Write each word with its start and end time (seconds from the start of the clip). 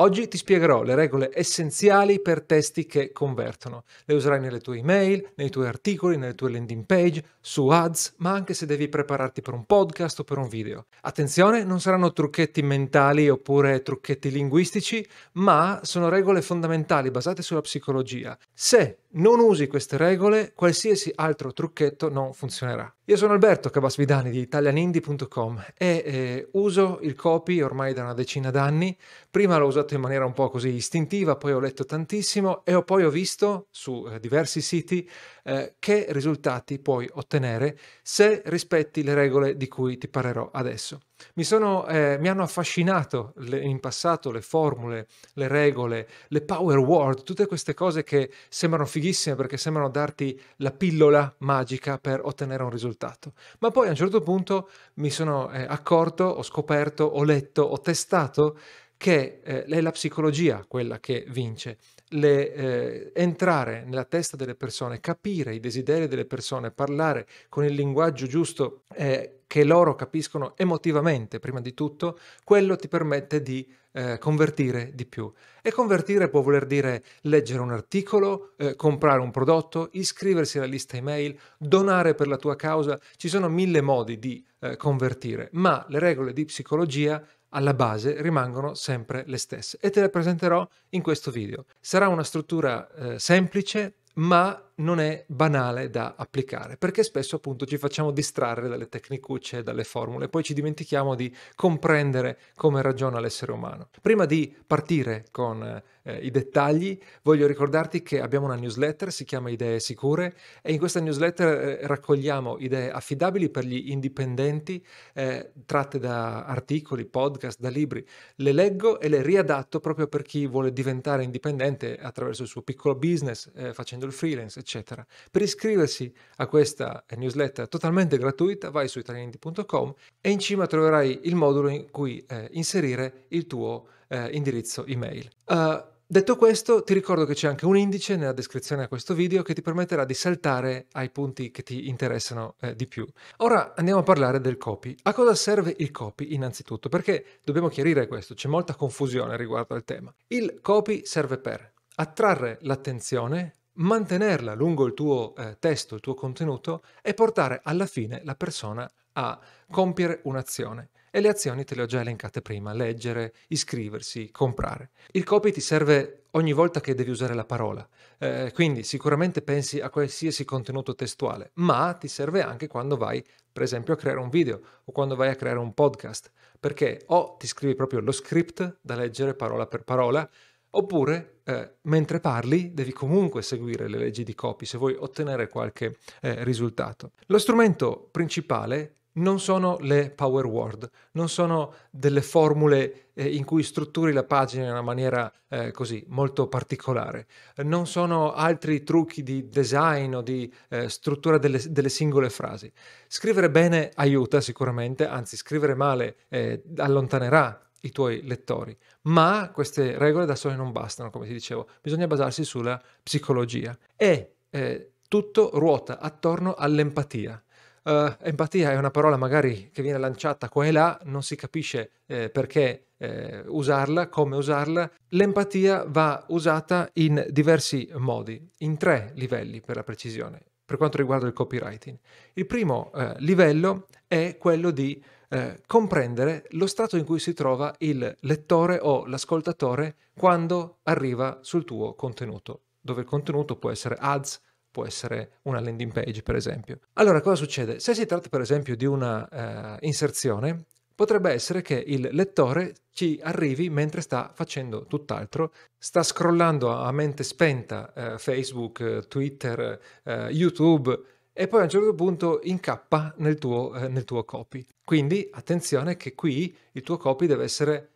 Oggi 0.00 0.28
ti 0.28 0.38
spiegherò 0.38 0.82
le 0.82 0.94
regole 0.94 1.30
essenziali 1.30 2.22
per 2.22 2.40
testi 2.40 2.86
che 2.86 3.12
convertono. 3.12 3.84
Le 4.06 4.14
userai 4.14 4.40
nelle 4.40 4.60
tue 4.60 4.78
email, 4.78 5.32
nei 5.34 5.50
tuoi 5.50 5.66
articoli, 5.66 6.16
nelle 6.16 6.34
tue 6.34 6.50
landing 6.50 6.86
page, 6.86 7.22
su 7.38 7.68
ads, 7.68 8.14
ma 8.16 8.32
anche 8.32 8.54
se 8.54 8.64
devi 8.64 8.88
prepararti 8.88 9.42
per 9.42 9.52
un 9.52 9.66
podcast 9.66 10.20
o 10.20 10.24
per 10.24 10.38
un 10.38 10.48
video. 10.48 10.86
Attenzione, 11.02 11.64
non 11.64 11.80
saranno 11.80 12.14
trucchetti 12.14 12.62
mentali 12.62 13.28
oppure 13.28 13.82
trucchetti 13.82 14.30
linguistici, 14.30 15.06
ma 15.32 15.80
sono 15.82 16.08
regole 16.08 16.40
fondamentali 16.40 17.10
basate 17.10 17.42
sulla 17.42 17.60
psicologia. 17.60 18.38
Se 18.54 19.00
non 19.12 19.40
usi 19.40 19.66
queste 19.66 19.96
regole, 19.96 20.52
qualsiasi 20.54 21.10
altro 21.14 21.52
trucchetto 21.52 22.08
non 22.08 22.32
funzionerà. 22.32 22.92
Io 23.06 23.16
sono 23.16 23.32
Alberto 23.32 23.70
Cabasvidani 23.70 24.30
di 24.30 24.38
italianindie.com 24.38 25.64
e 25.76 26.02
eh, 26.04 26.48
uso 26.52 27.00
il 27.02 27.14
copy 27.16 27.60
ormai 27.60 27.92
da 27.92 28.02
una 28.02 28.14
decina 28.14 28.50
d'anni. 28.50 28.96
Prima 29.28 29.56
l'ho 29.58 29.66
usato 29.66 29.94
in 29.94 30.00
maniera 30.00 30.24
un 30.24 30.32
po' 30.32 30.48
così 30.48 30.68
istintiva, 30.68 31.36
poi 31.36 31.52
ho 31.52 31.60
letto 31.60 31.84
tantissimo 31.84 32.64
e 32.64 32.74
ho 32.74 32.84
poi 32.84 33.04
ho 33.04 33.10
visto 33.10 33.66
su 33.70 34.06
eh, 34.08 34.20
diversi 34.20 34.60
siti 34.60 35.08
eh, 35.44 35.74
che 35.78 36.06
risultati 36.10 36.78
puoi 36.78 37.08
ottenere 37.12 37.76
se 38.02 38.42
rispetti 38.46 39.02
le 39.02 39.14
regole 39.14 39.56
di 39.56 39.66
cui 39.66 39.98
ti 39.98 40.06
parlerò 40.08 40.50
adesso. 40.52 41.00
Mi, 41.34 41.44
sono, 41.44 41.86
eh, 41.86 42.16
mi 42.18 42.28
hanno 42.28 42.42
affascinato 42.42 43.32
le, 43.36 43.60
in 43.60 43.80
passato 43.80 44.30
le 44.30 44.40
formule, 44.40 45.06
le 45.34 45.48
regole, 45.48 46.08
le 46.28 46.42
power 46.42 46.78
word, 46.78 47.22
tutte 47.22 47.46
queste 47.46 47.74
cose 47.74 48.02
che 48.02 48.30
sembrano 48.48 48.86
fighissime 48.86 49.36
perché 49.36 49.56
sembrano 49.56 49.88
darti 49.88 50.40
la 50.56 50.70
pillola 50.70 51.34
magica 51.38 51.98
per 51.98 52.20
ottenere 52.22 52.62
un 52.62 52.70
risultato. 52.70 53.32
Ma 53.60 53.70
poi 53.70 53.86
a 53.86 53.90
un 53.90 53.96
certo 53.96 54.20
punto 54.20 54.70
mi 54.94 55.10
sono 55.10 55.50
eh, 55.50 55.64
accorto, 55.68 56.24
ho 56.24 56.42
scoperto, 56.42 57.04
ho 57.04 57.22
letto, 57.24 57.62
ho 57.62 57.80
testato 57.80 58.58
che 58.96 59.40
eh, 59.42 59.64
è 59.64 59.80
la 59.80 59.92
psicologia 59.92 60.64
quella 60.68 61.00
che 61.00 61.24
vince 61.28 61.78
le, 62.10 62.52
eh, 62.52 63.12
entrare 63.14 63.84
nella 63.84 64.04
testa 64.04 64.36
delle 64.36 64.54
persone, 64.54 65.00
capire 65.00 65.54
i 65.54 65.60
desideri 65.60 66.08
delle 66.08 66.24
persone, 66.24 66.70
parlare 66.70 67.26
con 67.48 67.64
il 67.64 67.74
linguaggio 67.74 68.26
giusto 68.26 68.82
eh, 68.94 69.40
che 69.46 69.64
loro 69.64 69.94
capiscono 69.96 70.54
emotivamente, 70.56 71.40
prima 71.40 71.60
di 71.60 71.74
tutto, 71.74 72.18
quello 72.44 72.76
ti 72.76 72.86
permette 72.88 73.42
di 73.42 73.66
eh, 73.92 74.18
convertire 74.18 74.92
di 74.94 75.06
più. 75.06 75.30
E 75.62 75.72
convertire 75.72 76.28
può 76.28 76.40
voler 76.40 76.66
dire 76.66 77.02
leggere 77.22 77.60
un 77.60 77.72
articolo, 77.72 78.52
eh, 78.56 78.76
comprare 78.76 79.20
un 79.20 79.30
prodotto, 79.30 79.88
iscriversi 79.92 80.58
alla 80.58 80.66
lista 80.66 80.96
email, 80.96 81.36
donare 81.58 82.14
per 82.14 82.28
la 82.28 82.36
tua 82.36 82.56
causa. 82.56 82.98
Ci 83.16 83.28
sono 83.28 83.48
mille 83.48 83.80
modi 83.80 84.18
di 84.18 84.44
eh, 84.60 84.76
convertire, 84.76 85.48
ma 85.52 85.84
le 85.88 85.98
regole 85.98 86.32
di 86.32 86.44
psicologia 86.44 87.20
alla 87.50 87.74
base 87.74 88.20
rimangono 88.20 88.74
sempre 88.74 89.24
le 89.26 89.38
stesse 89.38 89.78
e 89.80 89.90
te 89.90 90.00
le 90.00 90.10
presenterò 90.10 90.66
in 90.90 91.02
questo 91.02 91.30
video. 91.30 91.64
Sarà 91.80 92.08
una 92.08 92.24
struttura 92.24 92.88
eh, 92.92 93.18
semplice 93.18 93.94
ma 94.14 94.69
non 94.80 95.00
è 95.00 95.24
banale 95.28 95.90
da 95.90 96.14
applicare 96.16 96.76
perché 96.76 97.02
spesso 97.02 97.36
appunto 97.36 97.66
ci 97.66 97.78
facciamo 97.78 98.10
distrarre 98.10 98.68
dalle 98.68 98.88
tecnicucce 98.88 99.62
dalle 99.62 99.84
formule, 99.84 100.28
poi 100.28 100.42
ci 100.42 100.54
dimentichiamo 100.54 101.14
di 101.14 101.34
comprendere 101.54 102.38
come 102.54 102.82
ragiona 102.82 103.20
l'essere 103.20 103.52
umano. 103.52 103.88
Prima 104.00 104.24
di 104.24 104.54
partire 104.66 105.26
con 105.30 105.62
eh, 106.02 106.16
i 106.18 106.30
dettagli, 106.30 106.98
voglio 107.22 107.46
ricordarti 107.46 108.02
che 108.02 108.20
abbiamo 108.20 108.46
una 108.46 108.56
newsletter, 108.56 109.12
si 109.12 109.24
chiama 109.24 109.50
Idee 109.50 109.80
Sicure, 109.80 110.34
e 110.62 110.72
in 110.72 110.78
questa 110.78 111.00
newsletter 111.00 111.48
eh, 111.48 111.86
raccogliamo 111.86 112.58
idee 112.58 112.90
affidabili 112.90 113.50
per 113.50 113.64
gli 113.64 113.90
indipendenti, 113.90 114.84
eh, 115.14 115.52
tratte 115.66 115.98
da 115.98 116.44
articoli, 116.44 117.04
podcast, 117.04 117.60
da 117.60 117.68
libri. 117.68 118.04
Le 118.36 118.52
leggo 118.52 119.00
e 119.00 119.08
le 119.08 119.22
riadatto 119.22 119.80
proprio 119.80 120.06
per 120.06 120.22
chi 120.22 120.46
vuole 120.46 120.72
diventare 120.72 121.22
indipendente 121.22 121.98
attraverso 121.98 122.42
il 122.42 122.48
suo 122.48 122.62
piccolo 122.62 122.94
business, 122.94 123.50
eh, 123.54 123.72
facendo 123.72 124.06
il 124.06 124.12
freelance, 124.12 124.58
eccetera. 124.58 124.69
Per 124.78 125.42
iscriversi 125.42 126.12
a 126.36 126.46
questa 126.46 127.04
newsletter 127.16 127.68
totalmente 127.68 128.18
gratuita, 128.18 128.70
vai 128.70 128.88
su 128.88 128.98
italianindi.com 128.98 129.94
e 130.20 130.30
in 130.30 130.38
cima 130.38 130.66
troverai 130.66 131.20
il 131.24 131.34
modulo 131.34 131.68
in 131.68 131.90
cui 131.90 132.24
eh, 132.28 132.48
inserire 132.52 133.24
il 133.28 133.46
tuo 133.46 133.88
eh, 134.08 134.30
indirizzo 134.30 134.86
email. 134.86 135.28
Uh, 135.46 135.88
Detto 136.12 136.34
questo, 136.34 136.82
ti 136.82 136.92
ricordo 136.92 137.24
che 137.24 137.34
c'è 137.34 137.46
anche 137.46 137.66
un 137.66 137.76
indice 137.76 138.16
nella 138.16 138.32
descrizione 138.32 138.82
a 138.82 138.88
questo 138.88 139.14
video 139.14 139.42
che 139.42 139.54
ti 139.54 139.62
permetterà 139.62 140.04
di 140.04 140.12
saltare 140.12 140.86
ai 140.94 141.08
punti 141.08 141.52
che 141.52 141.62
ti 141.62 141.86
interessano 141.86 142.56
eh, 142.58 142.74
di 142.74 142.88
più. 142.88 143.06
Ora 143.36 143.74
andiamo 143.76 144.00
a 144.00 144.02
parlare 144.02 144.40
del 144.40 144.56
copy. 144.56 144.92
A 145.02 145.14
cosa 145.14 145.36
serve 145.36 145.72
il 145.78 145.92
copy 145.92 146.34
innanzitutto? 146.34 146.88
Perché 146.88 147.38
dobbiamo 147.44 147.68
chiarire 147.68 148.08
questo, 148.08 148.34
c'è 148.34 148.48
molta 148.48 148.74
confusione 148.74 149.36
riguardo 149.36 149.74
al 149.76 149.84
tema. 149.84 150.12
Il 150.26 150.58
copy 150.60 151.02
serve 151.04 151.38
per 151.38 151.74
attrarre 151.94 152.58
l'attenzione, 152.62 153.58
mantenerla 153.80 154.54
lungo 154.54 154.86
il 154.86 154.94
tuo 154.94 155.34
eh, 155.36 155.56
testo, 155.58 155.94
il 155.94 156.00
tuo 156.00 156.14
contenuto 156.14 156.82
e 157.02 157.14
portare 157.14 157.60
alla 157.62 157.86
fine 157.86 158.20
la 158.24 158.34
persona 158.34 158.90
a 159.12 159.38
compiere 159.70 160.20
un'azione. 160.24 160.90
E 161.12 161.20
le 161.20 161.28
azioni 161.28 161.64
te 161.64 161.74
le 161.74 161.82
ho 161.82 161.86
già 161.86 162.00
elencate 162.00 162.40
prima, 162.40 162.72
leggere, 162.72 163.34
iscriversi, 163.48 164.30
comprare. 164.30 164.90
Il 165.10 165.24
copy 165.24 165.50
ti 165.50 165.60
serve 165.60 166.26
ogni 166.32 166.52
volta 166.52 166.80
che 166.80 166.94
devi 166.94 167.10
usare 167.10 167.34
la 167.34 167.44
parola, 167.44 167.86
eh, 168.18 168.52
quindi 168.54 168.84
sicuramente 168.84 169.42
pensi 169.42 169.80
a 169.80 169.90
qualsiasi 169.90 170.44
contenuto 170.44 170.94
testuale, 170.94 171.50
ma 171.54 171.92
ti 171.94 172.06
serve 172.06 172.42
anche 172.42 172.68
quando 172.68 172.96
vai, 172.96 173.24
per 173.52 173.62
esempio, 173.62 173.94
a 173.94 173.96
creare 173.96 174.20
un 174.20 174.28
video 174.28 174.60
o 174.84 174.92
quando 174.92 175.16
vai 175.16 175.30
a 175.30 175.34
creare 175.34 175.58
un 175.58 175.74
podcast, 175.74 176.30
perché 176.60 177.02
o 177.06 177.34
ti 177.36 177.48
scrivi 177.48 177.74
proprio 177.74 177.98
lo 177.98 178.12
script 178.12 178.78
da 178.80 178.94
leggere 178.94 179.34
parola 179.34 179.66
per 179.66 179.82
parola, 179.82 180.28
oppure 180.70 181.40
eh, 181.44 181.76
mentre 181.82 182.20
parli 182.20 182.72
devi 182.72 182.92
comunque 182.92 183.42
seguire 183.42 183.88
le 183.88 183.98
leggi 183.98 184.22
di 184.22 184.34
copy 184.34 184.66
se 184.66 184.78
vuoi 184.78 184.94
ottenere 184.98 185.48
qualche 185.48 185.96
eh, 186.20 186.44
risultato. 186.44 187.12
Lo 187.26 187.38
strumento 187.38 188.08
principale 188.10 188.96
non 189.12 189.40
sono 189.40 189.76
le 189.80 190.10
power 190.10 190.46
word, 190.46 190.88
non 191.12 191.28
sono 191.28 191.74
delle 191.90 192.22
formule 192.22 193.10
eh, 193.14 193.26
in 193.34 193.44
cui 193.44 193.62
strutturi 193.64 194.12
la 194.12 194.22
pagina 194.22 194.64
in 194.64 194.70
una 194.70 194.82
maniera 194.82 195.32
eh, 195.48 195.72
così 195.72 196.04
molto 196.08 196.46
particolare, 196.46 197.26
non 197.64 197.86
sono 197.86 198.32
altri 198.32 198.84
trucchi 198.84 199.22
di 199.24 199.48
design 199.48 200.14
o 200.14 200.22
di 200.22 200.52
eh, 200.68 200.88
struttura 200.88 201.38
delle, 201.38 201.60
delle, 201.68 201.88
singole 201.88 202.30
frasi. 202.30 202.72
Scrivere 203.08 203.50
bene 203.50 203.90
aiuta 203.94 204.40
sicuramente, 204.40 205.06
anzi 205.06 205.36
scrivere 205.36 205.74
male 205.74 206.16
eh, 206.28 206.62
allontanerà 206.76 207.69
i 207.80 207.90
tuoi 207.90 208.22
lettori, 208.26 208.76
ma 209.02 209.50
queste 209.52 209.96
regole 209.98 210.26
da 210.26 210.34
sole 210.34 210.56
non 210.56 210.72
bastano, 210.72 211.10
come 211.10 211.26
ti 211.26 211.32
dicevo, 211.32 211.68
bisogna 211.80 212.06
basarsi 212.06 212.44
sulla 212.44 212.80
psicologia 213.02 213.76
e 213.96 214.34
eh, 214.50 214.92
tutto 215.08 215.50
ruota 215.54 215.98
attorno 215.98 216.54
all'empatia. 216.54 217.42
Uh, 217.82 218.14
empatia 218.20 218.72
è 218.72 218.76
una 218.76 218.90
parola 218.90 219.16
magari 219.16 219.70
che 219.72 219.80
viene 219.80 219.98
lanciata 219.98 220.50
qua 220.50 220.66
e 220.66 220.70
là, 220.70 221.00
non 221.04 221.22
si 221.22 221.34
capisce 221.34 221.92
eh, 222.06 222.28
perché 222.28 222.88
eh, 222.98 223.42
usarla, 223.46 224.08
come 224.08 224.36
usarla. 224.36 224.88
L'empatia 225.08 225.84
va 225.88 226.24
usata 226.28 226.90
in 226.94 227.26
diversi 227.30 227.90
modi, 227.94 228.40
in 228.58 228.76
tre 228.76 229.12
livelli 229.14 229.60
per 229.60 229.76
la 229.76 229.82
precisione, 229.82 230.40
per 230.64 230.76
quanto 230.76 230.98
riguarda 230.98 231.26
il 231.26 231.32
copywriting. 231.32 231.96
Il 232.34 232.46
primo 232.46 232.92
eh, 232.94 233.14
livello 233.18 233.86
è 234.06 234.36
quello 234.38 234.70
di 234.70 235.02
eh, 235.32 235.60
comprendere 235.66 236.46
lo 236.50 236.66
stato 236.66 236.96
in 236.96 237.04
cui 237.04 237.20
si 237.20 237.32
trova 237.32 237.72
il 237.78 238.16
lettore 238.20 238.78
o 238.82 239.06
l'ascoltatore 239.06 239.94
quando 240.16 240.78
arriva 240.82 241.38
sul 241.42 241.64
tuo 241.64 241.94
contenuto, 241.94 242.62
dove 242.80 243.02
il 243.02 243.06
contenuto 243.06 243.56
può 243.56 243.70
essere 243.70 243.96
ads, 243.98 244.40
può 244.70 244.84
essere 244.84 245.38
una 245.42 245.60
landing 245.60 245.92
page, 245.92 246.22
per 246.22 246.34
esempio. 246.34 246.80
Allora, 246.94 247.20
cosa 247.20 247.36
succede? 247.36 247.78
Se 247.80 247.94
si 247.94 248.06
tratta, 248.06 248.28
per 248.28 248.40
esempio, 248.40 248.76
di 248.76 248.86
una 248.86 249.76
uh, 249.80 249.84
inserzione, 249.86 250.64
potrebbe 250.94 251.30
essere 251.30 251.62
che 251.62 251.82
il 251.86 252.08
lettore 252.12 252.74
ci 252.92 253.18
arrivi 253.22 253.70
mentre 253.70 254.00
sta 254.00 254.32
facendo 254.34 254.84
tutt'altro, 254.86 255.52
sta 255.78 256.02
scrollando 256.02 256.72
a 256.72 256.90
mente 256.92 257.22
spenta 257.22 257.92
uh, 257.94 258.18
Facebook, 258.18 259.06
Twitter, 259.08 259.80
uh, 260.04 260.10
YouTube 260.28 261.00
e 261.32 261.48
poi 261.48 261.60
a 261.60 261.64
un 261.64 261.68
certo 261.68 261.94
punto 261.94 262.40
incappa 262.42 263.14
nel 263.18 263.38
tuo, 263.38 263.72
nel 263.88 264.04
tuo 264.04 264.24
copy. 264.24 264.66
Quindi 264.84 265.28
attenzione 265.32 265.96
che 265.96 266.14
qui 266.14 266.56
il 266.72 266.82
tuo 266.82 266.96
copy 266.96 267.26
deve 267.26 267.44
essere 267.44 267.88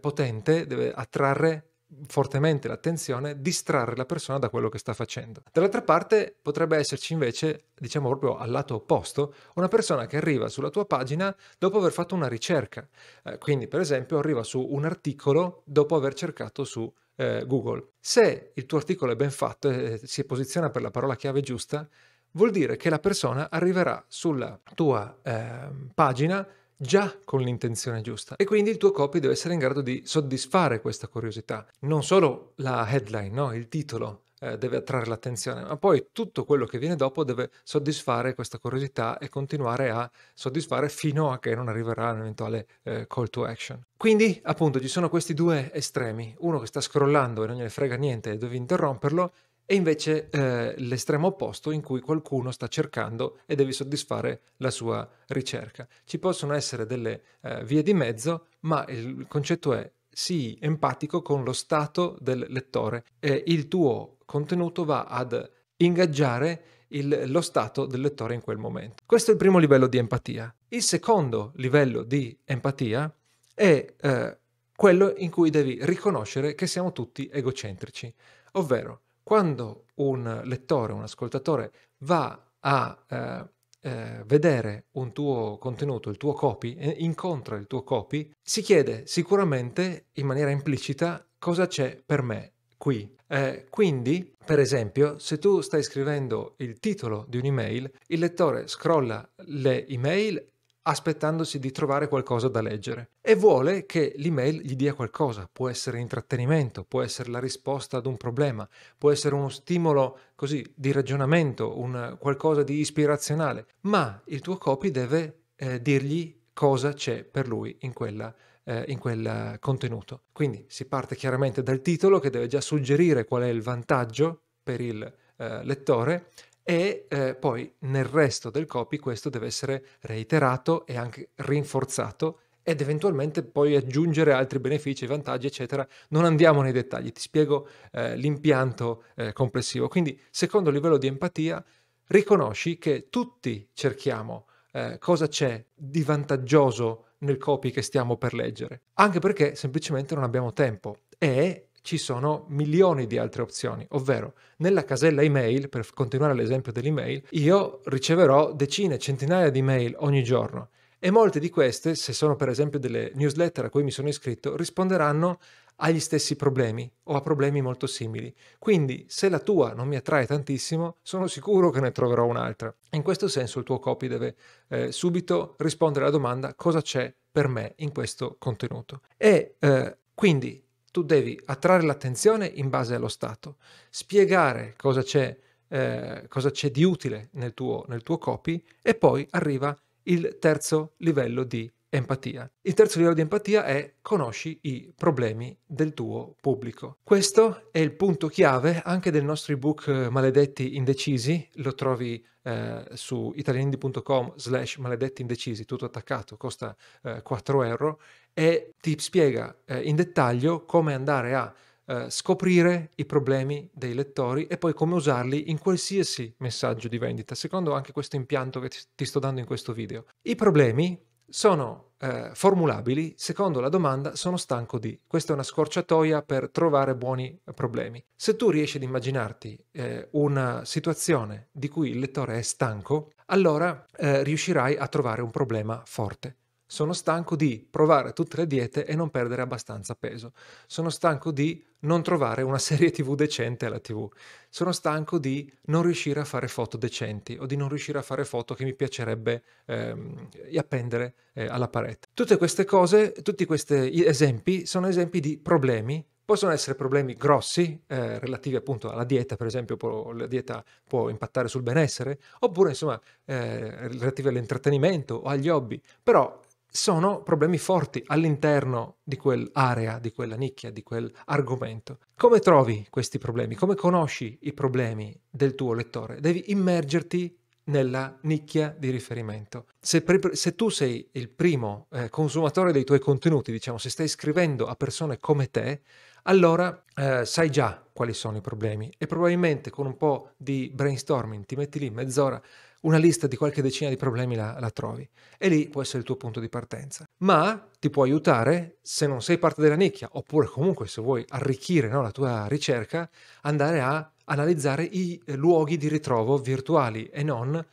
potente, 0.00 0.66
deve 0.66 0.92
attrarre 0.92 1.72
fortemente 2.06 2.68
l'attenzione, 2.68 3.40
distrarre 3.40 3.96
la 3.96 4.06
persona 4.06 4.38
da 4.38 4.48
quello 4.48 4.68
che 4.68 4.78
sta 4.78 4.94
facendo. 4.94 5.42
Dall'altra 5.52 5.82
parte 5.82 6.36
potrebbe 6.40 6.76
esserci 6.76 7.12
invece, 7.12 7.66
diciamo 7.74 8.08
proprio 8.08 8.36
al 8.36 8.50
lato 8.50 8.76
opposto, 8.76 9.34
una 9.54 9.68
persona 9.68 10.06
che 10.06 10.16
arriva 10.16 10.48
sulla 10.48 10.70
tua 10.70 10.86
pagina 10.86 11.34
dopo 11.58 11.78
aver 11.78 11.92
fatto 11.92 12.14
una 12.14 12.28
ricerca. 12.28 12.88
Eh, 13.24 13.38
quindi, 13.38 13.68
per 13.68 13.80
esempio, 13.80 14.18
arriva 14.18 14.42
su 14.42 14.66
un 14.70 14.84
articolo 14.84 15.62
dopo 15.66 15.94
aver 15.94 16.14
cercato 16.14 16.64
su 16.64 16.90
eh, 17.16 17.44
Google. 17.46 17.92
Se 18.00 18.52
il 18.54 18.66
tuo 18.66 18.78
articolo 18.78 19.12
è 19.12 19.16
ben 19.16 19.30
fatto 19.30 19.68
e 19.68 20.00
si 20.02 20.24
posiziona 20.24 20.70
per 20.70 20.82
la 20.82 20.90
parola 20.90 21.14
chiave 21.14 21.40
giusta, 21.42 21.86
vuol 22.32 22.50
dire 22.50 22.76
che 22.76 22.90
la 22.90 22.98
persona 22.98 23.50
arriverà 23.50 24.04
sulla 24.08 24.58
tua 24.74 25.18
eh, 25.22 25.68
pagina 25.94 26.46
già 26.76 27.16
con 27.24 27.40
l'intenzione 27.42 28.00
giusta 28.00 28.36
e 28.36 28.44
quindi 28.44 28.70
il 28.70 28.76
tuo 28.76 28.90
copy 28.90 29.20
deve 29.20 29.34
essere 29.34 29.54
in 29.54 29.60
grado 29.60 29.80
di 29.80 30.02
soddisfare 30.04 30.80
questa 30.80 31.06
curiosità. 31.06 31.66
Non 31.80 32.02
solo 32.02 32.52
la 32.56 32.88
headline, 32.88 33.30
no? 33.30 33.54
il 33.54 33.68
titolo 33.68 34.24
eh, 34.42 34.58
deve 34.58 34.78
attrarre 34.78 35.06
l'attenzione, 35.06 35.62
ma 35.62 35.76
poi 35.76 36.08
tutto 36.10 36.44
quello 36.44 36.66
che 36.66 36.78
viene 36.78 36.96
dopo 36.96 37.22
deve 37.22 37.50
soddisfare 37.62 38.34
questa 38.34 38.58
curiosità 38.58 39.18
e 39.18 39.28
continuare 39.28 39.90
a 39.90 40.10
soddisfare 40.34 40.88
fino 40.88 41.30
a 41.30 41.38
che 41.38 41.54
non 41.54 41.68
arriverà 41.68 42.10
un 42.10 42.20
eventuale 42.20 42.66
eh, 42.82 43.06
call 43.06 43.28
to 43.28 43.44
action. 43.44 43.80
Quindi, 43.96 44.40
appunto, 44.42 44.80
ci 44.80 44.88
sono 44.88 45.08
questi 45.08 45.32
due 45.32 45.70
estremi, 45.72 46.34
uno 46.40 46.58
che 46.58 46.66
sta 46.66 46.80
scrollando 46.80 47.44
e 47.44 47.46
non 47.46 47.56
gliene 47.56 47.68
frega 47.68 47.94
niente 47.94 48.32
e 48.32 48.36
devi 48.36 48.56
interromperlo, 48.56 49.32
e 49.64 49.74
invece 49.74 50.28
eh, 50.30 50.74
l'estremo 50.78 51.28
opposto 51.28 51.70
in 51.70 51.82
cui 51.82 52.00
qualcuno 52.00 52.50
sta 52.50 52.68
cercando 52.68 53.38
e 53.46 53.54
devi 53.54 53.72
soddisfare 53.72 54.40
la 54.58 54.70
sua 54.70 55.08
ricerca. 55.28 55.86
Ci 56.04 56.18
possono 56.18 56.54
essere 56.54 56.86
delle 56.86 57.22
eh, 57.40 57.64
vie 57.64 57.82
di 57.82 57.94
mezzo, 57.94 58.46
ma 58.60 58.84
il 58.88 59.26
concetto 59.28 59.72
è 59.72 59.90
sii 60.14 60.58
empatico 60.60 61.22
con 61.22 61.42
lo 61.42 61.52
stato 61.52 62.16
del 62.20 62.46
lettore 62.48 63.04
e 63.18 63.44
il 63.46 63.68
tuo 63.68 64.18
contenuto 64.26 64.84
va 64.84 65.04
ad 65.04 65.50
ingaggiare 65.76 66.64
il, 66.88 67.24
lo 67.26 67.40
stato 67.40 67.86
del 67.86 68.00
lettore 68.00 68.34
in 68.34 68.42
quel 68.42 68.58
momento. 68.58 69.02
Questo 69.06 69.30
è 69.30 69.32
il 69.32 69.38
primo 69.38 69.58
livello 69.58 69.86
di 69.86 69.98
empatia. 69.98 70.54
Il 70.68 70.82
secondo 70.82 71.52
livello 71.56 72.02
di 72.02 72.36
empatia 72.44 73.14
è 73.54 73.94
eh, 74.00 74.38
quello 74.74 75.14
in 75.16 75.30
cui 75.30 75.50
devi 75.50 75.78
riconoscere 75.82 76.54
che 76.54 76.66
siamo 76.66 76.92
tutti 76.92 77.28
egocentrici, 77.32 78.12
ovvero 78.52 79.02
quando 79.22 79.84
un 79.96 80.42
lettore, 80.44 80.92
un 80.92 81.02
ascoltatore 81.02 81.72
va 81.98 82.50
a 82.60 83.04
eh, 83.08 83.50
eh, 83.82 84.22
vedere 84.26 84.86
un 84.92 85.12
tuo 85.12 85.58
contenuto, 85.58 86.10
il 86.10 86.16
tuo 86.16 86.32
copy, 86.32 86.74
eh, 86.74 86.94
incontra 86.98 87.56
il 87.56 87.66
tuo 87.66 87.82
copy, 87.82 88.30
si 88.40 88.62
chiede 88.62 89.06
sicuramente 89.06 90.06
in 90.12 90.26
maniera 90.26 90.50
implicita 90.50 91.26
cosa 91.38 91.66
c'è 91.66 92.00
per 92.04 92.22
me 92.22 92.52
qui. 92.76 93.16
Eh, 93.26 93.66
quindi, 93.70 94.34
per 94.44 94.58
esempio, 94.58 95.18
se 95.18 95.38
tu 95.38 95.60
stai 95.60 95.82
scrivendo 95.82 96.54
il 96.58 96.78
titolo 96.78 97.24
di 97.28 97.38
un'email, 97.38 97.90
il 98.08 98.18
lettore 98.18 98.68
scrolla 98.68 99.26
le 99.46 99.86
email 99.86 100.51
aspettandosi 100.82 101.58
di 101.58 101.70
trovare 101.70 102.08
qualcosa 102.08 102.48
da 102.48 102.60
leggere. 102.60 103.10
E 103.20 103.34
vuole 103.34 103.86
che 103.86 104.14
l'email 104.16 104.60
gli 104.60 104.74
dia 104.74 104.94
qualcosa, 104.94 105.48
può 105.50 105.68
essere 105.68 106.00
intrattenimento, 106.00 106.84
può 106.84 107.02
essere 107.02 107.30
la 107.30 107.38
risposta 107.38 107.98
ad 107.98 108.06
un 108.06 108.16
problema, 108.16 108.68
può 108.98 109.10
essere 109.10 109.34
uno 109.34 109.48
stimolo 109.48 110.18
così 110.34 110.64
di 110.74 110.92
ragionamento, 110.92 111.78
un 111.78 112.16
qualcosa 112.18 112.62
di 112.62 112.78
ispirazionale, 112.78 113.66
ma 113.82 114.20
il 114.26 114.40
tuo 114.40 114.56
copy 114.56 114.90
deve 114.90 115.42
eh, 115.56 115.80
dirgli 115.80 116.40
cosa 116.52 116.92
c'è 116.92 117.24
per 117.24 117.46
lui 117.48 117.76
in 117.80 117.92
quella 117.92 118.34
eh, 118.64 118.84
in 118.88 118.98
quel 118.98 119.56
contenuto. 119.60 120.24
Quindi 120.32 120.64
si 120.68 120.86
parte 120.86 121.16
chiaramente 121.16 121.62
dal 121.62 121.80
titolo 121.80 122.18
che 122.18 122.30
deve 122.30 122.46
già 122.46 122.60
suggerire 122.60 123.24
qual 123.24 123.42
è 123.42 123.48
il 123.48 123.62
vantaggio 123.62 124.42
per 124.62 124.80
il 124.80 125.02
eh, 125.36 125.64
lettore 125.64 126.28
e 126.62 127.06
eh, 127.08 127.34
poi 127.34 127.72
nel 127.80 128.04
resto 128.04 128.50
del 128.50 128.66
copy 128.66 128.98
questo 128.98 129.28
deve 129.28 129.46
essere 129.46 129.84
reiterato 130.00 130.86
e 130.86 130.96
anche 130.96 131.30
rinforzato 131.36 132.40
ed 132.62 132.80
eventualmente 132.80 133.42
poi 133.42 133.74
aggiungere 133.74 134.32
altri 134.32 134.60
benefici, 134.60 135.06
vantaggi, 135.06 135.48
eccetera. 135.48 135.86
Non 136.10 136.24
andiamo 136.24 136.62
nei 136.62 136.72
dettagli, 136.72 137.10
ti 137.10 137.20
spiego 137.20 137.66
eh, 137.90 138.16
l'impianto 138.16 139.04
eh, 139.16 139.32
complessivo. 139.32 139.88
Quindi, 139.88 140.18
secondo 140.30 140.70
livello 140.70 140.96
di 140.96 141.08
empatia, 141.08 141.62
riconosci 142.06 142.78
che 142.78 143.08
tutti 143.10 143.68
cerchiamo 143.72 144.46
eh, 144.72 144.98
cosa 144.98 145.26
c'è 145.26 145.64
di 145.74 146.02
vantaggioso 146.02 147.06
nel 147.18 147.36
copy 147.36 147.70
che 147.70 147.82
stiamo 147.82 148.16
per 148.16 148.34
leggere, 148.34 148.82
anche 148.94 149.18
perché 149.18 149.54
semplicemente 149.54 150.14
non 150.14 150.24
abbiamo 150.24 150.52
tempo 150.52 150.98
e 151.18 151.61
ci 151.82 151.98
sono 151.98 152.46
milioni 152.48 153.06
di 153.06 153.18
altre 153.18 153.42
opzioni, 153.42 153.84
ovvero 153.90 154.34
nella 154.58 154.84
casella 154.84 155.22
email, 155.22 155.68
per 155.68 155.86
continuare 155.92 156.34
l'esempio 156.34 156.72
dell'email, 156.72 157.24
io 157.30 157.80
riceverò 157.84 158.52
decine, 158.52 158.98
centinaia 158.98 159.50
di 159.50 159.62
mail 159.62 159.94
ogni 159.98 160.22
giorno 160.22 160.70
e 160.98 161.10
molte 161.10 161.40
di 161.40 161.50
queste, 161.50 161.96
se 161.96 162.12
sono 162.12 162.36
per 162.36 162.48
esempio 162.48 162.78
delle 162.78 163.10
newsletter 163.14 163.64
a 163.64 163.70
cui 163.70 163.82
mi 163.82 163.90
sono 163.90 164.08
iscritto, 164.08 164.56
risponderanno 164.56 165.40
agli 165.76 165.98
stessi 165.98 166.36
problemi 166.36 166.88
o 167.04 167.16
a 167.16 167.20
problemi 167.20 167.60
molto 167.60 167.88
simili. 167.88 168.32
Quindi, 168.58 169.04
se 169.08 169.28
la 169.28 169.40
tua 169.40 169.72
non 169.72 169.88
mi 169.88 169.96
attrae 169.96 170.26
tantissimo, 170.26 170.98
sono 171.02 171.26
sicuro 171.26 171.70
che 171.70 171.80
ne 171.80 171.90
troverò 171.90 172.24
un'altra. 172.24 172.72
In 172.90 173.02
questo 173.02 173.26
senso 173.26 173.58
il 173.58 173.64
tuo 173.64 173.80
copy 173.80 174.06
deve 174.06 174.36
eh, 174.68 174.92
subito 174.92 175.56
rispondere 175.58 176.04
alla 176.04 176.14
domanda 176.14 176.54
cosa 176.54 176.80
c'è 176.80 177.12
per 177.32 177.48
me 177.48 177.72
in 177.78 177.90
questo 177.92 178.36
contenuto. 178.38 179.00
E 179.16 179.56
eh, 179.58 179.96
quindi 180.14 180.64
tu 180.92 181.02
devi 181.02 181.40
attrarre 181.46 181.82
l'attenzione 181.84 182.46
in 182.46 182.68
base 182.68 182.94
allo 182.94 183.08
stato, 183.08 183.56
spiegare 183.90 184.74
cosa 184.76 185.02
c'è, 185.02 185.36
eh, 185.66 186.26
cosa 186.28 186.50
c'è 186.50 186.70
di 186.70 186.84
utile 186.84 187.30
nel 187.32 187.54
tuo, 187.54 187.84
nel 187.88 188.04
tuo 188.04 188.18
copy 188.18 188.62
e 188.80 188.94
poi 188.94 189.26
arriva 189.30 189.76
il 190.04 190.36
terzo 190.38 190.92
livello 190.98 191.42
di 191.42 191.68
empatia. 191.88 192.50
Il 192.60 192.74
terzo 192.74 192.98
livello 192.98 193.14
di 193.14 193.22
empatia 193.22 193.64
è 193.64 193.94
conosci 194.02 194.58
i 194.62 194.92
problemi 194.94 195.56
del 195.64 195.94
tuo 195.94 196.36
pubblico. 196.40 196.98
Questo 197.02 197.68
è 197.70 197.78
il 197.78 197.92
punto 197.92 198.28
chiave 198.28 198.82
anche 198.84 199.10
del 199.10 199.24
nostro 199.24 199.54
ebook 199.54 199.86
eh, 199.88 200.10
Maledetti 200.10 200.76
Indecisi, 200.76 201.48
lo 201.54 201.74
trovi 201.74 202.22
eh, 202.44 202.84
su 202.94 203.32
italianindi.com 203.36 204.32
slash 204.36 204.76
maledetti 204.76 205.22
indecisi, 205.22 205.64
tutto 205.64 205.84
attaccato, 205.84 206.36
costa 206.36 206.74
eh, 207.02 207.22
4 207.22 207.62
euro 207.62 208.00
e 208.34 208.72
ti 208.80 208.96
spiega 208.98 209.56
eh, 209.64 209.80
in 209.82 209.96
dettaglio 209.96 210.64
come 210.64 210.94
andare 210.94 211.34
a 211.34 211.54
eh, 211.84 212.10
scoprire 212.10 212.90
i 212.96 213.04
problemi 213.04 213.68
dei 213.72 213.94
lettori 213.94 214.46
e 214.46 214.56
poi 214.56 214.72
come 214.72 214.94
usarli 214.94 215.50
in 215.50 215.58
qualsiasi 215.58 216.34
messaggio 216.38 216.88
di 216.88 216.98
vendita, 216.98 217.34
secondo 217.34 217.74
anche 217.74 217.92
questo 217.92 218.16
impianto 218.16 218.60
che 218.60 218.70
ti 218.94 219.04
sto 219.04 219.18
dando 219.18 219.40
in 219.40 219.46
questo 219.46 219.72
video. 219.72 220.06
I 220.22 220.34
problemi 220.34 220.98
sono 221.28 221.92
eh, 221.98 222.30
formulabili 222.34 223.14
secondo 223.16 223.60
la 223.60 223.68
domanda 223.68 224.14
sono 224.16 224.36
stanco 224.36 224.78
di. 224.78 225.00
Questa 225.06 225.30
è 225.30 225.34
una 225.34 225.42
scorciatoia 225.42 226.22
per 226.22 226.50
trovare 226.50 226.94
buoni 226.94 227.40
problemi. 227.54 228.04
Se 228.14 228.36
tu 228.36 228.50
riesci 228.50 228.76
ad 228.76 228.82
immaginarti 228.82 229.58
eh, 229.70 230.08
una 230.12 230.64
situazione 230.64 231.48
di 231.52 231.68
cui 231.68 231.90
il 231.90 231.98
lettore 231.98 232.38
è 232.38 232.42
stanco, 232.42 233.12
allora 233.26 233.86
eh, 233.96 234.22
riuscirai 234.22 234.76
a 234.76 234.88
trovare 234.88 235.22
un 235.22 235.30
problema 235.30 235.82
forte. 235.86 236.36
Sono 236.72 236.94
stanco 236.94 237.36
di 237.36 237.62
provare 237.70 238.14
tutte 238.14 238.38
le 238.38 238.46
diete 238.46 238.86
e 238.86 238.94
non 238.94 239.10
perdere 239.10 239.42
abbastanza 239.42 239.94
peso. 239.94 240.32
Sono 240.66 240.88
stanco 240.88 241.30
di 241.30 241.62
non 241.80 242.02
trovare 242.02 242.40
una 242.40 242.56
serie 242.58 242.90
TV 242.90 243.14
decente 243.14 243.66
alla 243.66 243.78
TV. 243.78 244.08
Sono 244.48 244.72
stanco 244.72 245.18
di 245.18 245.52
non 245.64 245.82
riuscire 245.82 246.20
a 246.20 246.24
fare 246.24 246.48
foto 246.48 246.78
decenti 246.78 247.36
o 247.38 247.44
di 247.44 247.56
non 247.56 247.68
riuscire 247.68 247.98
a 247.98 248.02
fare 248.02 248.24
foto 248.24 248.54
che 248.54 248.64
mi 248.64 248.72
piacerebbe 248.72 249.42
ehm, 249.66 250.28
appendere 250.56 251.14
eh, 251.34 251.44
alla 251.44 251.68
parete. 251.68 252.08
Tutte 252.14 252.38
queste 252.38 252.64
cose, 252.64 253.12
tutti 253.20 253.44
questi 253.44 254.02
esempi 254.02 254.64
sono 254.64 254.88
esempi 254.88 255.20
di 255.20 255.36
problemi 255.36 256.02
Possono 256.24 256.52
essere 256.52 256.76
problemi 256.76 257.14
grossi 257.14 257.82
eh, 257.88 258.18
relativi 258.20 258.54
appunto 258.54 258.90
alla 258.90 259.04
dieta, 259.04 259.36
per 259.36 259.48
esempio 259.48 259.76
può, 259.76 260.12
la 260.12 260.26
dieta 260.26 260.64
può 260.88 261.08
impattare 261.08 261.48
sul 261.48 261.62
benessere, 261.62 262.18
oppure 262.38 262.70
insomma 262.70 262.98
eh, 263.24 263.88
relativi 263.88 264.28
all'intrattenimento 264.28 265.16
o 265.16 265.24
agli 265.24 265.48
hobby, 265.48 265.78
però 266.00 266.40
sono 266.72 267.22
problemi 267.22 267.58
forti 267.58 268.02
all'interno 268.06 268.96
di 269.02 269.16
quell'area, 269.16 269.98
di 269.98 270.10
quella 270.10 270.36
nicchia, 270.36 270.70
di 270.70 270.82
quell'argomento. 270.82 271.98
Come 272.16 272.38
trovi 272.38 272.86
questi 272.88 273.18
problemi? 273.18 273.54
Come 273.54 273.74
conosci 273.74 274.38
i 274.42 274.54
problemi 274.54 275.14
del 275.28 275.54
tuo 275.54 275.74
lettore? 275.74 276.18
Devi 276.20 276.44
immergerti 276.46 277.38
nella 277.64 278.18
nicchia 278.22 278.74
di 278.76 278.88
riferimento. 278.88 279.66
Se, 279.78 280.00
pre- 280.00 280.34
se 280.34 280.54
tu 280.54 280.70
sei 280.70 281.06
il 281.12 281.28
primo 281.28 281.86
eh, 281.90 282.08
consumatore 282.08 282.72
dei 282.72 282.84
tuoi 282.84 282.98
contenuti, 282.98 283.52
diciamo, 283.52 283.76
se 283.76 283.90
stai 283.90 284.08
scrivendo 284.08 284.66
a 284.66 284.74
persone 284.74 285.18
come 285.18 285.50
te, 285.50 285.82
allora 286.24 286.84
eh, 286.94 287.24
sai 287.26 287.50
già 287.50 287.84
quali 287.92 288.14
sono 288.14 288.38
i 288.38 288.40
problemi 288.40 288.90
e 288.96 289.06
probabilmente 289.06 289.70
con 289.70 289.86
un 289.86 289.96
po' 289.96 290.30
di 290.36 290.70
brainstorming 290.72 291.44
ti 291.44 291.56
metti 291.56 291.78
lì 291.78 291.90
mezz'ora 291.90 292.40
una 292.82 292.96
lista 292.96 293.26
di 293.26 293.36
qualche 293.36 293.62
decina 293.62 293.90
di 293.90 293.96
problemi 293.96 294.34
la, 294.34 294.56
la, 294.58 294.70
trovi. 294.70 295.08
E 295.38 295.48
lì 295.48 295.68
può 295.68 295.82
essere 295.82 295.98
il 295.98 296.04
tuo 296.04 296.16
punto 296.16 296.40
di 296.40 296.48
partenza. 296.48 297.04
Ma 297.18 297.68
ti 297.78 297.90
può 297.90 298.04
aiutare, 298.04 298.78
se 298.82 299.06
non 299.06 299.22
sei 299.22 299.38
parte 299.38 299.60
della 299.60 299.74
nicchia, 299.74 300.08
oppure 300.12 300.46
comunque 300.46 300.86
se 300.88 301.00
vuoi 301.00 301.24
arricchire 301.28 301.88
no, 301.88 302.02
la 302.02 302.10
tua 302.10 302.46
ricerca, 302.46 303.08
andare 303.42 303.80
a 303.80 304.12
analizzare 304.24 304.84
i 304.84 305.20
luoghi 305.26 305.76
di 305.76 305.88
ritrovo 305.88 306.38
virtuali 306.38 307.06
e 307.06 307.22
non 307.22 307.64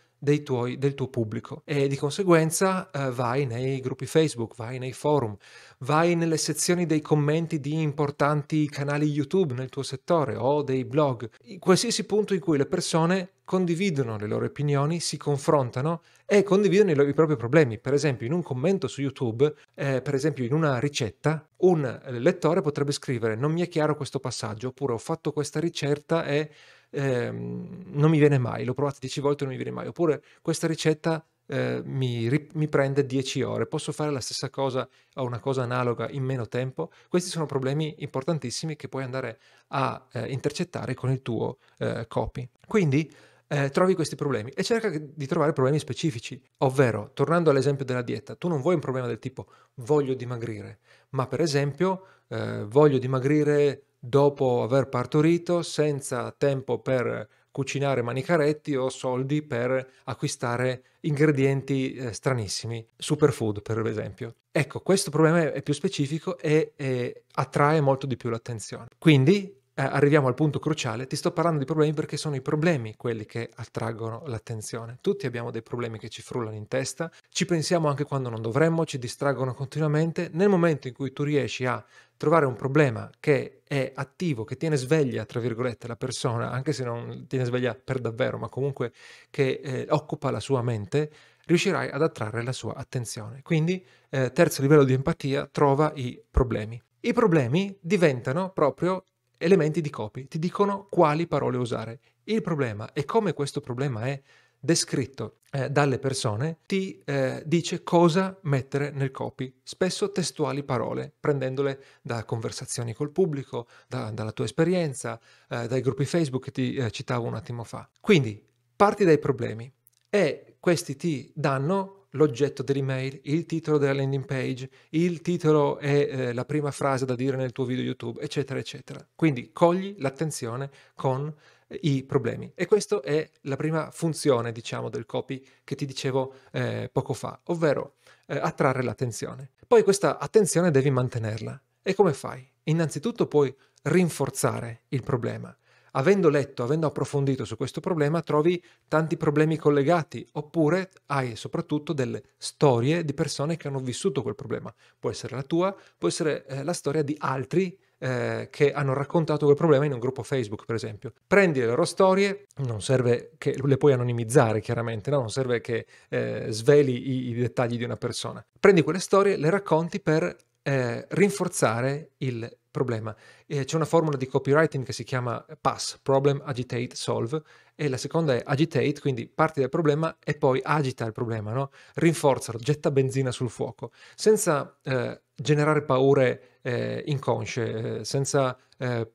tuoi, 0.43 0.77
del 0.77 0.93
tuo 0.93 1.07
pubblico. 1.07 1.61
E 1.65 1.87
di 1.87 1.95
conseguenza 1.95 2.89
eh, 2.91 3.11
vai 3.11 3.45
nei 3.45 3.79
gruppi 3.79 4.05
Facebook, 4.05 4.55
vai 4.55 4.77
nei 4.77 4.93
forum, 4.93 5.35
vai 5.79 6.15
nelle 6.15 6.37
sezioni 6.37 6.85
dei 6.85 7.01
commenti 7.01 7.59
di 7.59 7.81
importanti 7.81 8.67
canali 8.69 9.05
YouTube 9.05 9.53
nel 9.53 9.69
tuo 9.69 9.83
settore 9.83 10.35
o 10.35 10.61
dei 10.61 10.85
blog, 10.85 11.29
in 11.43 11.59
qualsiasi 11.59 12.05
punto 12.05 12.33
in 12.33 12.39
cui 12.39 12.57
le 12.57 12.65
persone 12.65 13.31
condividono 13.49 14.15
le 14.15 14.27
loro 14.27 14.45
opinioni, 14.45 14.99
si 14.99 15.17
confrontano 15.17 16.03
e 16.27 16.43
condividono 16.43 16.91
i, 16.91 16.93
loro, 16.93 17.09
i 17.09 17.15
propri 17.15 17.35
problemi. 17.35 17.79
Per 17.79 17.95
esempio, 17.95 18.27
in 18.27 18.33
un 18.33 18.43
commento 18.43 18.87
su 18.87 19.01
YouTube, 19.01 19.51
eh, 19.73 20.03
per 20.03 20.13
esempio 20.13 20.45
in 20.45 20.53
una 20.53 20.77
ricetta, 20.77 21.49
un 21.61 21.99
lettore 22.09 22.61
potrebbe 22.61 22.91
scrivere 22.91 23.33
non 23.35 23.51
mi 23.51 23.61
è 23.61 23.67
chiaro 23.67 23.95
questo 23.95 24.19
passaggio, 24.19 24.67
oppure 24.67 24.93
ho 24.93 24.99
fatto 24.99 25.31
questa 25.31 25.59
ricetta 25.59 26.25
e 26.25 26.51
ehm, 26.91 27.85
non 27.87 28.11
mi 28.11 28.19
viene 28.19 28.37
mai, 28.37 28.65
l'ho 28.65 28.75
provata 28.75 28.97
dieci 28.99 29.19
volte 29.19 29.45
e 29.45 29.47
non 29.47 29.55
mi 29.55 29.63
viene 29.63 29.75
mai, 29.75 29.87
oppure 29.87 30.21
questa 30.43 30.67
ricetta 30.67 31.25
eh, 31.47 31.81
mi, 31.83 32.29
mi, 32.53 32.67
prende 32.67 33.03
10 33.03 33.41
ore, 33.41 33.65
posso 33.65 33.91
fare 33.91 34.11
la 34.11 34.19
stessa 34.19 34.51
cosa 34.51 34.87
o 35.15 35.23
una 35.23 35.39
cosa 35.39 35.63
analoga 35.63 36.07
in 36.11 36.23
meno 36.23 36.47
tempo? 36.47 36.91
Questi 37.07 37.31
sono 37.31 37.47
problemi 37.47 37.95
importantissimi 37.97 38.75
che 38.75 38.87
puoi 38.87 39.01
andare 39.01 39.39
a 39.69 40.05
eh, 40.11 40.31
intercettare 40.31 40.93
con 40.93 41.09
il 41.09 41.23
tuo 41.23 41.57
eh, 41.79 42.05
copy. 42.07 42.47
Quindi 42.67 43.11
eh, 43.51 43.69
trovi 43.71 43.95
questi 43.95 44.15
problemi 44.15 44.51
e 44.51 44.63
cerca 44.63 44.89
di 44.89 45.25
trovare 45.25 45.53
problemi 45.53 45.79
specifici, 45.79 46.41
ovvero, 46.59 47.11
tornando 47.13 47.49
all'esempio 47.49 47.83
della 47.83 48.03
dieta, 48.03 48.35
tu 48.35 48.47
non 48.47 48.61
vuoi 48.61 48.75
un 48.75 48.79
problema 48.79 49.07
del 49.07 49.17
tipo 49.19 49.47
voglio 49.75 50.13
dimagrire, 50.13 50.79
ma 51.09 51.25
per 51.25 51.41
esempio 51.41 52.05
eh, 52.27 52.63
voglio 52.67 52.99
dimagrire 52.99 53.85
dopo 53.99 54.61
aver 54.61 54.87
partorito 54.87 55.63
senza 55.63 56.31
tempo 56.37 56.79
per 56.79 57.27
cucinare 57.51 58.03
manicaretti 58.03 58.75
o 58.75 58.89
soldi 58.89 59.41
per 59.41 59.85
acquistare 60.03 60.83
ingredienti 61.01 61.93
eh, 61.93 62.13
stranissimi, 62.13 62.87
superfood 62.95 63.63
per 63.63 63.85
esempio. 63.87 64.35
Ecco, 64.51 64.81
questo 64.81 65.09
problema 65.09 65.51
è 65.51 65.61
più 65.63 65.73
specifico 65.73 66.37
e, 66.37 66.73
e 66.75 67.23
attrae 67.33 67.81
molto 67.81 68.05
di 68.05 68.15
più 68.15 68.29
l'attenzione. 68.29 68.87
Quindi 68.97 69.58
arriviamo 69.87 70.27
al 70.27 70.33
punto 70.33 70.59
cruciale, 70.59 71.07
ti 71.07 71.15
sto 71.15 71.31
parlando 71.31 71.59
di 71.59 71.65
problemi 71.65 71.93
perché 71.93 72.17
sono 72.17 72.35
i 72.35 72.41
problemi 72.41 72.95
quelli 72.95 73.25
che 73.25 73.49
attraggono 73.55 74.23
l'attenzione. 74.25 74.97
Tutti 75.01 75.25
abbiamo 75.25 75.51
dei 75.51 75.61
problemi 75.61 75.97
che 75.97 76.09
ci 76.09 76.21
frullano 76.21 76.55
in 76.55 76.67
testa, 76.67 77.11
ci 77.29 77.45
pensiamo 77.45 77.87
anche 77.87 78.03
quando 78.03 78.29
non 78.29 78.41
dovremmo, 78.41 78.85
ci 78.85 78.99
distraggono 78.99 79.53
continuamente. 79.53 80.29
Nel 80.33 80.49
momento 80.49 80.87
in 80.87 80.93
cui 80.93 81.13
tu 81.13 81.23
riesci 81.23 81.65
a 81.65 81.83
trovare 82.17 82.45
un 82.45 82.55
problema 82.55 83.09
che 83.19 83.61
è 83.65 83.91
attivo, 83.95 84.43
che 84.43 84.57
tiene 84.57 84.75
sveglia, 84.75 85.25
tra 85.25 85.39
virgolette, 85.39 85.87
la 85.87 85.95
persona, 85.95 86.51
anche 86.51 86.73
se 86.73 86.83
non 86.83 87.25
tiene 87.27 87.45
sveglia 87.45 87.73
per 87.75 87.99
davvero, 87.99 88.37
ma 88.37 88.49
comunque 88.49 88.91
che 89.29 89.61
eh, 89.63 89.85
occupa 89.89 90.29
la 90.29 90.41
sua 90.41 90.61
mente, 90.61 91.09
riuscirai 91.45 91.89
ad 91.89 92.01
attrarre 92.01 92.43
la 92.43 92.51
sua 92.51 92.75
attenzione. 92.75 93.41
Quindi, 93.41 93.83
eh, 94.09 94.31
terzo 94.33 94.61
livello 94.61 94.83
di 94.83 94.93
empatia, 94.93 95.47
trova 95.49 95.93
i 95.95 96.21
problemi. 96.29 96.81
I 96.99 97.13
problemi 97.13 97.77
diventano 97.79 98.49
proprio 98.49 99.05
elementi 99.39 99.81
di 99.81 99.89
copy, 99.89 100.27
ti 100.27 100.37
dicono 100.37 100.85
quali 100.89 101.25
parole 101.25 101.57
usare. 101.57 101.99
Il 102.25 102.41
problema 102.43 102.93
e 102.93 103.05
come 103.05 103.33
questo 103.33 103.61
problema 103.61 104.05
è 104.05 104.21
descritto 104.59 105.37
eh, 105.51 105.69
dalle 105.69 105.97
persone 105.99 106.57
ti 106.65 107.01
eh, 107.05 107.41
dice 107.45 107.81
cosa 107.81 108.37
mettere 108.43 108.91
nel 108.91 109.09
copy, 109.09 109.59
spesso 109.63 110.11
testuali 110.11 110.63
parole, 110.63 111.11
prendendole 111.17 111.83
da 112.01 112.23
conversazioni 112.25 112.93
col 112.93 113.11
pubblico, 113.11 113.67
da, 113.87 114.11
dalla 114.11 114.31
tua 114.31 114.45
esperienza, 114.45 115.19
eh, 115.47 115.67
dai 115.67 115.81
gruppi 115.81 116.05
Facebook 116.05 116.43
che 116.43 116.51
ti 116.51 116.75
eh, 116.75 116.91
citavo 116.91 117.25
un 117.25 117.35
attimo 117.35 117.63
fa. 117.63 117.89
Quindi 117.99 118.43
parti 118.75 119.05
dai 119.05 119.17
problemi 119.17 119.71
e 120.09 120.57
questi 120.59 120.95
ti 120.95 121.31
danno 121.33 121.98
l'oggetto 122.11 122.63
dell'email, 122.63 123.19
il 123.23 123.45
titolo 123.45 123.77
della 123.77 123.93
landing 123.93 124.25
page, 124.25 124.69
il 124.89 125.21
titolo 125.21 125.77
e 125.79 126.07
eh, 126.09 126.33
la 126.33 126.45
prima 126.45 126.71
frase 126.71 127.05
da 127.05 127.15
dire 127.15 127.37
nel 127.37 127.51
tuo 127.51 127.65
video 127.65 127.83
YouTube, 127.83 128.21
eccetera, 128.21 128.59
eccetera. 128.59 129.05
Quindi 129.15 129.51
cogli 129.51 129.95
l'attenzione 129.99 130.69
con 130.95 131.33
eh, 131.67 131.79
i 131.83 132.03
problemi. 132.03 132.51
E 132.55 132.65
questa 132.65 133.01
è 133.01 133.29
la 133.41 133.55
prima 133.55 133.91
funzione, 133.91 134.51
diciamo, 134.51 134.89
del 134.89 135.05
copy 135.05 135.45
che 135.63 135.75
ti 135.75 135.85
dicevo 135.85 136.33
eh, 136.51 136.89
poco 136.91 137.13
fa, 137.13 137.39
ovvero 137.45 137.95
eh, 138.27 138.37
attrarre 138.37 138.83
l'attenzione. 138.83 139.51
Poi 139.67 139.83
questa 139.83 140.17
attenzione 140.17 140.71
devi 140.71 140.89
mantenerla. 140.89 141.61
E 141.81 141.93
come 141.93 142.13
fai? 142.13 142.47
Innanzitutto 142.63 143.27
puoi 143.27 143.55
rinforzare 143.83 144.83
il 144.89 145.03
problema. 145.03 145.55
Avendo 145.91 146.29
letto, 146.29 146.63
avendo 146.63 146.87
approfondito 146.87 147.45
su 147.45 147.55
questo 147.55 147.79
problema, 147.79 148.21
trovi 148.21 148.61
tanti 148.87 149.17
problemi 149.17 149.57
collegati, 149.57 150.27
oppure 150.33 150.89
hai 151.07 151.35
soprattutto 151.35 151.93
delle 151.93 152.23
storie 152.37 153.03
di 153.03 153.13
persone 153.13 153.57
che 153.57 153.67
hanno 153.67 153.79
vissuto 153.79 154.21
quel 154.21 154.35
problema. 154.35 154.73
Può 154.99 155.09
essere 155.09 155.35
la 155.35 155.43
tua, 155.43 155.75
può 155.97 156.07
essere 156.07 156.45
eh, 156.45 156.63
la 156.63 156.73
storia 156.73 157.03
di 157.03 157.15
altri 157.19 157.77
eh, 157.99 158.47
che 158.49 158.71
hanno 158.71 158.93
raccontato 158.93 159.45
quel 159.45 159.57
problema 159.57 159.85
in 159.85 159.93
un 159.93 159.99
gruppo 159.99 160.23
Facebook, 160.23 160.65
per 160.65 160.75
esempio. 160.75 161.13
Prendi 161.27 161.59
le 161.59 161.67
loro 161.67 161.85
storie, 161.85 162.47
non 162.57 162.81
serve 162.81 163.33
che 163.37 163.55
le 163.61 163.77
puoi 163.77 163.93
anonimizzare, 163.93 164.61
chiaramente, 164.61 165.09
no? 165.09 165.19
non 165.19 165.29
serve 165.29 165.59
che 165.61 165.85
eh, 166.09 166.47
sveli 166.49 167.09
i, 167.09 167.29
i, 167.29 167.33
dettagli 167.33 167.77
di 167.77 167.83
una 167.83 167.97
persona. 167.97 168.43
Prendi 168.59 168.81
quelle 168.83 168.99
storie, 168.99 169.37
le 169.37 169.49
racconti 169.49 169.99
per 169.99 170.35
eh, 170.61 171.05
rinforzare 171.09 172.11
il 172.17 172.58
problema. 172.71 173.15
Eh, 173.45 173.65
c'è 173.65 173.75
una 173.75 173.85
formula 173.85 174.17
di 174.17 174.27
copywriting 174.27 174.83
che 174.85 174.93
si 174.93 175.03
chiama 175.03 175.43
PASS, 175.59 175.99
Problem, 176.01 176.41
Agitate, 176.45 176.95
Solve, 176.95 177.41
e 177.75 177.87
la 177.87 177.97
seconda 177.97 178.35
è 178.35 178.41
Agitate, 178.43 178.99
quindi 178.99 179.27
parti 179.27 179.61
dal 179.61 179.69
problema 179.69 180.17
e 180.23 180.35
poi 180.35 180.59
agita 180.61 181.05
il 181.05 181.13
problema, 181.13 181.53
no? 181.53 181.71
rinforzalo, 181.95 182.59
getta 182.59 182.91
benzina 182.91 183.31
sul 183.31 183.49
fuoco, 183.49 183.91
senza 184.15 184.77
eh, 184.83 185.21
generare 185.33 185.83
paure 185.83 186.59
eh, 186.61 187.03
inconsce, 187.05 187.99
eh, 187.99 188.03
senza 188.03 188.57
eh, 188.77 189.09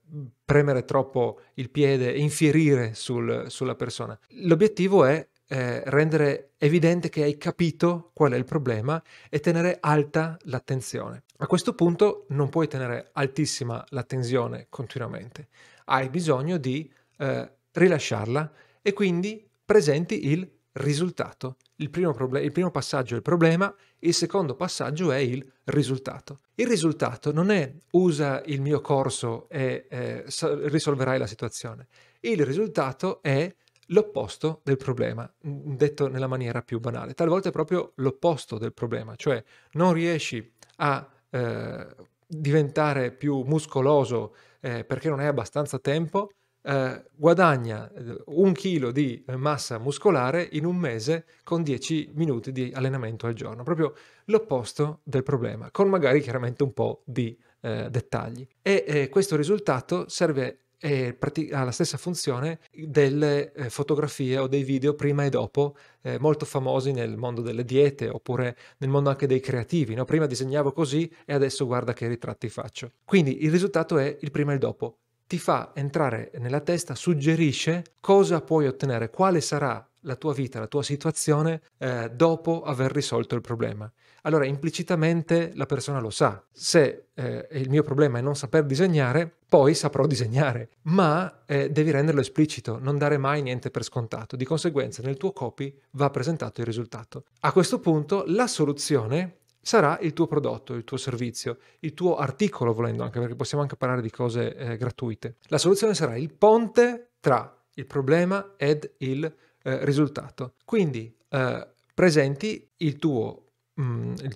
premere 0.44 0.84
troppo 0.84 1.40
il 1.54 1.70
piede 1.70 2.14
e 2.14 2.20
infierire 2.20 2.94
sul, 2.94 3.44
sulla 3.48 3.74
persona. 3.74 4.18
L'obiettivo 4.42 5.04
è 5.04 5.26
eh, 5.48 5.82
rendere 5.86 6.52
evidente 6.58 7.08
che 7.08 7.22
hai 7.22 7.36
capito 7.36 8.10
qual 8.14 8.32
è 8.32 8.36
il 8.36 8.44
problema 8.44 9.02
e 9.28 9.40
tenere 9.40 9.78
alta 9.80 10.36
l'attenzione. 10.44 11.24
A 11.38 11.46
questo 11.46 11.74
punto 11.74 12.26
non 12.30 12.48
puoi 12.48 12.68
tenere 12.68 13.10
altissima 13.12 13.84
l'attenzione 13.88 14.66
continuamente, 14.68 15.48
hai 15.86 16.08
bisogno 16.08 16.56
di 16.56 16.90
eh, 17.18 17.50
rilasciarla 17.72 18.52
e 18.80 18.92
quindi 18.92 19.46
presenti 19.64 20.30
il 20.30 20.50
risultato. 20.74 21.56
Il 21.76 21.90
primo, 21.90 22.12
proble- 22.12 22.42
il 22.42 22.52
primo, 22.52 22.70
passaggio 22.70 23.14
è 23.14 23.16
il 23.16 23.22
problema, 23.22 23.74
il 24.00 24.14
secondo 24.14 24.54
passaggio 24.54 25.10
è 25.10 25.18
il 25.18 25.44
risultato. 25.64 26.40
Il 26.54 26.66
risultato 26.66 27.32
non 27.32 27.50
è 27.50 27.72
usa 27.92 28.42
il 28.46 28.60
mio 28.60 28.80
corso 28.80 29.48
e 29.48 29.86
eh, 29.88 30.24
risolverai 30.68 31.18
la 31.18 31.26
situazione. 31.26 31.88
Il 32.20 32.44
risultato 32.44 33.22
è 33.22 33.52
l'opposto 33.88 34.60
del 34.62 34.76
problema, 34.76 35.30
detto 35.40 36.08
nella 36.08 36.26
maniera 36.26 36.62
più 36.62 36.80
banale. 36.80 37.14
Talvolta 37.14 37.48
è 37.48 37.52
proprio 37.52 37.92
l'opposto 37.96 38.58
del 38.58 38.72
problema, 38.72 39.14
cioè 39.16 39.42
non 39.72 39.92
riesci 39.92 40.52
a 40.76 41.08
eh, 41.30 41.86
diventare 42.26 43.12
più 43.12 43.42
muscoloso 43.42 44.34
eh, 44.60 44.84
perché 44.84 45.08
non 45.08 45.20
hai 45.20 45.26
abbastanza 45.26 45.78
tempo, 45.78 46.30
eh, 46.62 47.04
guadagna 47.14 47.90
eh, 47.92 48.22
un 48.26 48.52
chilo 48.52 48.90
di 48.90 49.22
massa 49.36 49.78
muscolare 49.78 50.48
in 50.52 50.64
un 50.64 50.76
mese 50.76 51.26
con 51.42 51.62
10 51.62 52.12
minuti 52.14 52.52
di 52.52 52.72
allenamento 52.74 53.26
al 53.26 53.34
giorno, 53.34 53.62
proprio 53.62 53.94
l'opposto 54.26 55.00
del 55.02 55.22
problema, 55.22 55.70
con 55.70 55.88
magari 55.88 56.20
chiaramente 56.20 56.62
un 56.62 56.72
po' 56.72 57.02
di 57.04 57.38
eh, 57.60 57.88
dettagli. 57.90 58.46
E 58.62 58.84
eh, 58.86 59.08
questo 59.10 59.36
risultato 59.36 60.08
serve 60.08 60.63
ha 60.84 61.64
la 61.64 61.70
stessa 61.70 61.96
funzione 61.96 62.58
delle 62.72 63.52
eh, 63.52 63.70
fotografie 63.70 64.38
o 64.38 64.46
dei 64.46 64.62
video 64.62 64.94
prima 64.94 65.24
e 65.24 65.30
dopo, 65.30 65.76
eh, 66.02 66.18
molto 66.18 66.44
famosi 66.44 66.92
nel 66.92 67.16
mondo 67.16 67.40
delle 67.40 67.64
diete 67.64 68.08
oppure 68.08 68.56
nel 68.78 68.90
mondo 68.90 69.08
anche 69.08 69.26
dei 69.26 69.40
creativi. 69.40 69.94
No? 69.94 70.04
Prima 70.04 70.26
disegnavo 70.26 70.72
così 70.72 71.10
e 71.24 71.32
adesso 71.32 71.64
guarda 71.64 71.94
che 71.94 72.06
ritratti 72.06 72.48
faccio. 72.48 72.92
Quindi 73.04 73.44
il 73.44 73.50
risultato 73.50 73.96
è 73.96 74.16
il 74.20 74.30
prima 74.30 74.50
e 74.50 74.54
il 74.54 74.60
dopo. 74.60 74.98
Ti 75.26 75.38
fa 75.38 75.72
entrare 75.74 76.30
nella 76.38 76.60
testa, 76.60 76.94
suggerisce 76.94 77.84
cosa 78.00 78.42
puoi 78.42 78.66
ottenere, 78.66 79.08
quale 79.08 79.40
sarà 79.40 79.86
la 80.00 80.16
tua 80.16 80.34
vita, 80.34 80.58
la 80.58 80.66
tua 80.66 80.82
situazione 80.82 81.62
eh, 81.78 82.10
dopo 82.14 82.62
aver 82.62 82.92
risolto 82.92 83.34
il 83.34 83.40
problema. 83.40 83.90
Allora 84.26 84.46
implicitamente 84.46 85.52
la 85.54 85.66
persona 85.66 86.00
lo 86.00 86.10
sa. 86.10 86.42
Se 86.50 87.08
eh, 87.14 87.48
il 87.52 87.68
mio 87.68 87.82
problema 87.82 88.18
è 88.18 88.22
non 88.22 88.36
saper 88.36 88.64
disegnare, 88.64 89.30
poi 89.48 89.74
saprò 89.74 90.06
disegnare, 90.08 90.70
ma 90.82 91.44
eh, 91.46 91.70
devi 91.70 91.90
renderlo 91.90 92.20
esplicito, 92.20 92.78
non 92.78 92.98
dare 92.98 93.18
mai 93.18 93.42
niente 93.42 93.70
per 93.70 93.84
scontato. 93.84 94.36
Di 94.36 94.44
conseguenza 94.44 95.02
nel 95.02 95.16
tuo 95.16 95.32
copy 95.32 95.74
va 95.92 96.10
presentato 96.10 96.60
il 96.60 96.66
risultato. 96.66 97.24
A 97.40 97.52
questo 97.52 97.80
punto 97.80 98.24
la 98.28 98.46
soluzione 98.46 99.40
sarà 99.60 99.98
il 100.00 100.12
tuo 100.12 100.26
prodotto, 100.26 100.74
il 100.74 100.84
tuo 100.84 100.96
servizio, 100.96 101.58
il 101.80 101.94
tuo 101.94 102.16
articolo 102.16 102.72
volendo 102.72 103.02
anche 103.02 103.18
perché 103.18 103.34
possiamo 103.34 103.62
anche 103.62 103.76
parlare 103.76 104.02
di 104.02 104.10
cose 104.10 104.54
eh, 104.54 104.76
gratuite. 104.76 105.36
La 105.48 105.58
soluzione 105.58 105.94
sarà 105.94 106.16
il 106.16 106.32
ponte 106.32 107.12
tra 107.20 107.54
il 107.74 107.86
problema 107.86 108.54
ed 108.56 108.94
il 108.98 109.24
eh, 109.24 109.84
risultato. 109.84 110.54
Quindi 110.64 111.14
eh, 111.28 111.68
presenti 111.94 112.70
il 112.78 112.96
tuo 112.96 113.43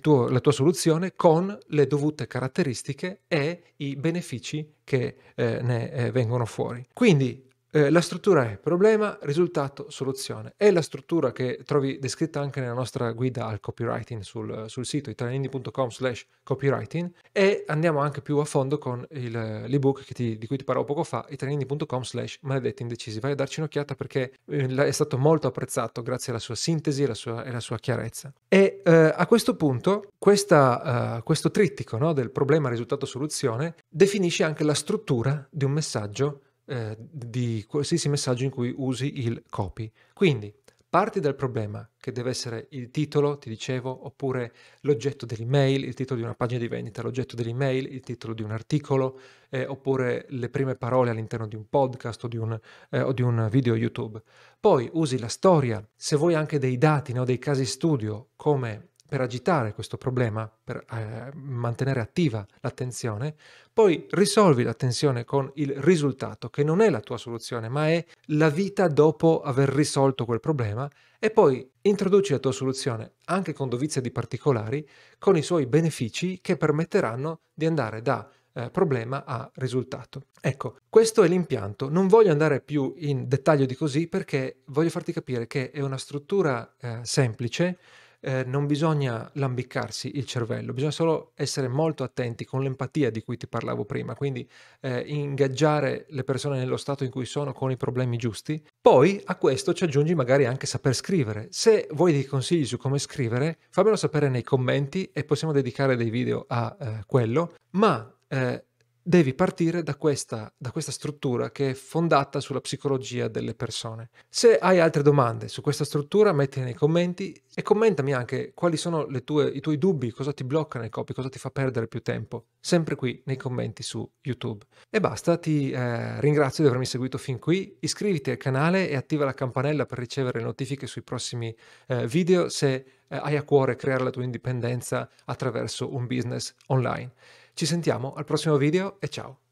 tuo, 0.01 0.29
la 0.29 0.39
tua 0.39 0.51
soluzione 0.51 1.15
con 1.15 1.57
le 1.67 1.87
dovute 1.87 2.27
caratteristiche 2.27 3.21
e 3.27 3.73
i 3.77 3.95
benefici 3.95 4.75
che 4.83 5.15
eh, 5.35 5.61
ne 5.61 5.91
eh, 5.91 6.11
vengono 6.11 6.45
fuori. 6.45 6.85
Quindi 6.93 7.48
eh, 7.71 7.89
la 7.89 8.01
struttura 8.01 8.49
è 8.49 8.57
problema, 8.57 9.17
risultato, 9.21 9.89
soluzione. 9.89 10.53
È 10.57 10.71
la 10.71 10.81
struttura 10.81 11.31
che 11.31 11.61
trovi 11.65 11.99
descritta 11.99 12.39
anche 12.39 12.59
nella 12.59 12.73
nostra 12.73 13.11
guida 13.11 13.45
al 13.45 13.59
copywriting 13.59 14.21
sul, 14.21 14.65
sul 14.67 14.85
sito 14.85 15.09
italianindi.com 15.09 15.89
slash 15.89 16.25
copywriting 16.43 17.11
e 17.31 17.63
andiamo 17.67 17.99
anche 17.99 18.21
più 18.21 18.37
a 18.37 18.45
fondo 18.45 18.77
con 18.77 19.05
il, 19.11 19.63
l'ebook 19.67 20.03
ti, 20.13 20.37
di 20.37 20.47
cui 20.47 20.57
ti 20.57 20.63
parlavo 20.63 20.87
poco 20.87 21.03
fa, 21.03 21.25
italianindi.com 21.29 22.01
slash 22.03 22.39
maledetti 22.41 22.81
indecisi. 22.81 23.19
Vai 23.19 23.31
a 23.31 23.35
darci 23.35 23.59
un'occhiata 23.59 23.95
perché 23.95 24.33
eh, 24.45 24.67
è 24.67 24.91
stato 24.91 25.17
molto 25.17 25.47
apprezzato 25.47 26.01
grazie 26.01 26.31
alla 26.31 26.41
sua 26.41 26.55
sintesi 26.55 27.03
alla 27.03 27.13
sua, 27.13 27.43
e 27.43 27.49
alla 27.49 27.59
sua 27.59 27.77
chiarezza. 27.77 28.33
E 28.47 28.81
eh, 28.83 29.13
a 29.15 29.25
questo 29.27 29.55
punto 29.55 30.11
questa, 30.17 31.17
uh, 31.17 31.23
questo 31.23 31.51
trittico 31.51 31.97
no, 31.97 32.13
del 32.13 32.31
problema, 32.31 32.69
risultato, 32.69 33.05
soluzione 33.05 33.75
definisce 33.87 34.43
anche 34.43 34.63
la 34.63 34.73
struttura 34.73 35.47
di 35.49 35.65
un 35.65 35.71
messaggio 35.71 36.41
eh, 36.69 36.95
di 36.99 37.65
qualsiasi 37.67 38.09
messaggio 38.09 38.43
in 38.43 38.51
cui 38.51 38.73
usi 38.77 39.25
il 39.25 39.43
copy. 39.49 39.91
Quindi 40.13 40.53
parti 40.89 41.19
dal 41.19 41.35
problema 41.35 41.87
che 41.99 42.11
deve 42.11 42.29
essere 42.29 42.67
il 42.71 42.89
titolo, 42.89 43.37
ti 43.37 43.49
dicevo, 43.49 44.05
oppure 44.05 44.53
l'oggetto 44.81 45.25
dell'email, 45.25 45.83
il 45.83 45.93
titolo 45.93 46.19
di 46.19 46.25
una 46.25 46.35
pagina 46.35 46.59
di 46.59 46.67
vendita, 46.67 47.01
l'oggetto 47.01 47.35
dell'email, 47.35 47.91
il 47.91 48.01
titolo 48.01 48.33
di 48.33 48.41
un 48.41 48.51
articolo, 48.51 49.19
eh, 49.49 49.65
oppure 49.65 50.25
le 50.29 50.49
prime 50.49 50.75
parole 50.75 51.09
all'interno 51.09 51.47
di 51.47 51.55
un 51.55 51.67
podcast 51.67 52.23
o 52.23 52.27
di 52.27 52.37
un, 52.37 52.59
eh, 52.89 53.01
o 53.01 53.11
di 53.13 53.21
un 53.21 53.47
video 53.51 53.75
YouTube. 53.75 54.21
Poi 54.59 54.89
usi 54.93 55.19
la 55.19 55.27
storia, 55.27 55.85
se 55.95 56.15
vuoi 56.15 56.33
anche 56.33 56.57
dei 56.57 56.77
dati 56.77 57.13
no, 57.13 57.25
dei 57.25 57.37
casi 57.37 57.65
studio 57.65 58.29
come 58.35 58.88
per 59.09 59.21
agitare 59.21 59.73
questo 59.73 59.97
problema, 59.97 60.49
per 60.63 60.85
eh, 60.91 61.31
mantenere 61.33 61.99
attiva 61.99 62.45
l'attenzione, 62.61 63.35
poi 63.73 64.05
risolvi 64.11 64.63
la 64.63 64.75
tensione 64.75 65.25
con 65.25 65.51
il 65.55 65.73
risultato, 65.77 66.49
che 66.49 66.63
non 66.63 66.79
è 66.79 66.89
la 66.89 66.99
tua 66.99 67.17
soluzione, 67.17 67.67
ma 67.69 67.89
è 67.89 68.05
la 68.27 68.49
vita 68.49 68.87
dopo 68.87 69.41
aver 69.41 69.69
risolto 69.69 70.25
quel 70.25 70.39
problema, 70.39 70.87
e 71.17 71.31
poi 71.31 71.67
introduci 71.81 72.31
la 72.31 72.39
tua 72.39 72.51
soluzione 72.51 73.13
anche 73.25 73.51
con 73.51 73.67
dovizia 73.67 73.99
di 73.99 74.11
particolari, 74.11 74.87
con 75.17 75.35
i 75.35 75.41
suoi 75.41 75.65
benefici 75.65 76.39
che 76.39 76.55
permetteranno 76.55 77.41
di 77.53 77.65
andare 77.65 78.01
da 78.01 78.29
eh, 78.53 78.69
problema 78.69 79.25
a 79.25 79.49
risultato. 79.55 80.23
Ecco, 80.41 80.77
questo 80.89 81.23
è 81.23 81.27
l'impianto. 81.27 81.89
Non 81.89 82.07
voglio 82.07 82.31
andare 82.31 82.61
più 82.61 82.93
in 82.97 83.27
dettaglio 83.27 83.65
di 83.65 83.75
così 83.75 84.07
perché 84.07 84.61
voglio 84.65 84.89
farti 84.89 85.11
capire 85.11 85.47
che 85.47 85.71
è 85.71 85.81
una 85.81 85.97
struttura 85.97 86.75
eh, 86.79 86.99
semplice 87.03 87.77
eh, 88.21 88.43
non 88.45 88.65
bisogna 88.65 89.29
lambiccarsi 89.33 90.17
il 90.17 90.25
cervello, 90.25 90.73
bisogna 90.73 90.91
solo 90.91 91.31
essere 91.35 91.67
molto 91.67 92.03
attenti 92.03 92.45
con 92.45 92.61
l'empatia 92.61 93.09
di 93.09 93.21
cui 93.21 93.37
ti 93.37 93.47
parlavo 93.47 93.85
prima, 93.85 94.15
quindi 94.15 94.47
eh, 94.81 95.03
ingaggiare 95.07 96.05
le 96.09 96.23
persone 96.23 96.57
nello 96.57 96.77
stato 96.77 97.03
in 97.03 97.11
cui 97.11 97.25
sono 97.25 97.53
con 97.53 97.71
i 97.71 97.77
problemi 97.77 98.17
giusti. 98.17 98.63
Poi 98.81 99.21
a 99.25 99.35
questo 99.35 99.73
ci 99.73 99.83
aggiungi 99.83 100.15
magari 100.15 100.45
anche 100.45 100.65
saper 100.65 100.93
scrivere. 100.93 101.47
Se 101.51 101.87
vuoi 101.91 102.11
dei 102.11 102.25
consigli 102.25 102.65
su 102.65 102.77
come 102.77 102.99
scrivere, 102.99 103.57
fammelo 103.69 103.95
sapere 103.95 104.29
nei 104.29 104.43
commenti 104.43 105.09
e 105.13 105.23
possiamo 105.23 105.53
dedicare 105.53 105.95
dei 105.95 106.09
video 106.09 106.45
a 106.47 106.75
eh, 106.79 107.03
quello, 107.05 107.55
ma 107.71 108.13
eh, 108.27 108.63
devi 109.09 109.33
partire 109.33 109.81
da 109.81 109.95
questa, 109.95 110.53
da 110.55 110.71
questa, 110.71 110.91
struttura 110.91 111.49
che 111.49 111.71
è 111.71 111.73
fondata 111.73 112.39
sulla 112.39 112.61
psicologia 112.61 113.27
delle 113.27 113.55
persone. 113.55 114.11
Se 114.29 114.59
hai 114.59 114.79
altre 114.79 115.01
domande 115.01 115.47
su 115.47 115.61
questa 115.61 115.83
struttura, 115.83 116.31
mettile 116.31 116.65
nei 116.65 116.75
commenti 116.75 117.35
e 117.55 117.63
commentami 117.63 118.13
anche 118.13 118.51
quali 118.53 118.77
sono 118.77 119.07
tue, 119.23 119.47
i 119.47 119.61
tuoi 119.61 119.79
dubbi, 119.79 120.11
cosa 120.11 120.31
ti 120.31 120.43
blocca 120.43 120.77
nel 120.77 120.91
copy, 120.91 121.13
cosa 121.13 121.27
ti 121.27 121.39
fa 121.39 121.49
perdere 121.49 121.87
più 121.87 122.03
tempo, 122.03 122.49
sempre 122.59 122.93
qui 122.93 123.19
nei 123.25 123.35
commenti 123.35 123.81
su 123.81 124.07
YouTube. 124.21 124.63
E 124.91 124.99
basta, 124.99 125.37
ti 125.37 125.71
eh, 125.71 126.21
ringrazio 126.21 126.61
di 126.61 126.69
avermi 126.69 126.85
seguito 126.85 127.17
fin 127.17 127.39
qui, 127.39 127.77
iscriviti 127.79 128.29
al 128.29 128.37
canale 128.37 128.89
e 128.89 128.95
attiva 128.95 129.25
la 129.25 129.33
campanella 129.33 129.87
per 129.87 129.97
ricevere 129.97 130.39
notifiche 130.39 130.85
sui 130.85 131.01
prossimi 131.01 131.55
eh, 131.87 132.05
video 132.05 132.47
se 132.47 132.85
eh, 133.07 133.17
hai 133.17 133.35
a 133.35 133.43
cuore 133.43 133.75
creare 133.75 134.03
la 134.03 134.11
tua 134.11 134.23
indipendenza 134.23 135.09
attraverso 135.25 135.95
un 135.95 136.05
business 136.05 136.53
online. 136.67 137.11
Ci 137.59 137.65
sentiamo 137.65 138.13
al 138.13 138.23
prossimo 138.23 138.55
video 138.55 139.01
e 139.01 139.09
ciao! 139.09 139.48